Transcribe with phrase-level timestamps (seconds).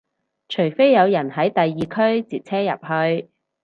[0.49, 3.29] 除非有人喺第二區截車入去